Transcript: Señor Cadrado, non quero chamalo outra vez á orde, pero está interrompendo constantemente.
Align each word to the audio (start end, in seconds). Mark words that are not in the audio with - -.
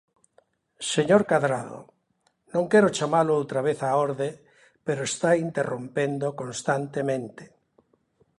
Señor 0.93 1.21
Cadrado, 1.31 1.79
non 2.53 2.65
quero 2.71 2.93
chamalo 2.97 3.31
outra 3.39 3.59
vez 3.67 3.77
á 3.87 3.89
orde, 4.07 4.29
pero 4.85 5.01
está 5.11 5.31
interrompendo 5.47 6.27
constantemente. 6.41 7.43